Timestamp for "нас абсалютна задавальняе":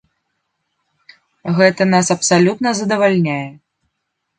1.93-3.43